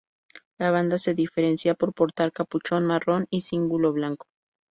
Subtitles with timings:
[0.57, 4.25] La Banda se diferencia por portar "capuchón" marrón y cíngulo blanco.